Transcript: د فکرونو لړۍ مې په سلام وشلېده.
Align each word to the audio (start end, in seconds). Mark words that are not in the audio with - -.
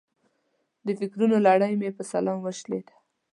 د 0.85 0.87
فکرونو 0.99 1.35
لړۍ 1.47 1.73
مې 1.81 1.89
په 1.97 2.03
سلام 2.11 2.37
وشلېده. 2.41 2.93